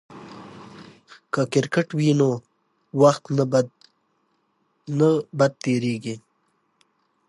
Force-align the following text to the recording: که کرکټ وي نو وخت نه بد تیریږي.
که 1.33 1.41
کرکټ 1.53 1.87
وي 1.97 2.09
نو 2.19 2.29
وخت 3.01 3.23
نه 4.99 5.09
بد 5.39 5.53
تیریږي. 5.63 6.15